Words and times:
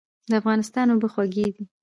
د 0.29 0.31
افغانستان 0.41 0.87
اوبه 0.89 1.07
خوږې 1.13 1.47
دي 1.55 1.63